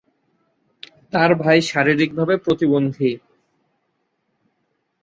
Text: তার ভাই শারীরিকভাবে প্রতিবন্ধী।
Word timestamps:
তার 1.13 1.31
ভাই 1.35 1.59
শারীরিকভাবে 1.61 2.35
প্রতিবন্ধী। 2.37 3.11